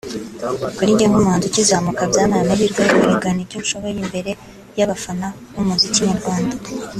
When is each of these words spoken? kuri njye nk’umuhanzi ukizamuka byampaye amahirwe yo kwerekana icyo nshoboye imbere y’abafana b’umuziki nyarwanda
kuri 0.75 0.89
njye 0.93 1.05
nk’umuhanzi 1.09 1.45
ukizamuka 1.47 2.09
byampaye 2.11 2.41
amahirwe 2.45 2.79
yo 2.85 2.93
kwerekana 2.99 3.39
icyo 3.45 3.57
nshoboye 3.63 3.97
imbere 4.05 4.31
y’abafana 4.77 5.25
b’umuziki 5.53 6.01
nyarwanda 6.09 6.55